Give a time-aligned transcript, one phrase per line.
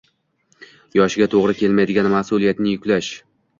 [0.99, 3.15] Yoshiga to‘g‘ri kelmaydigan masʼuliyatni yuklash